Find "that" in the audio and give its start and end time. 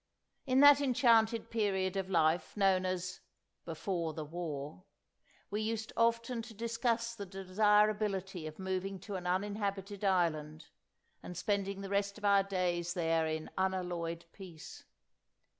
0.61-0.81